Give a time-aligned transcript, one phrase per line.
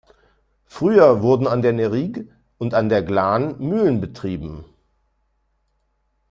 [0.65, 4.65] Früher wurden an der Neirigue und an der Glâne Mühlen betrieben.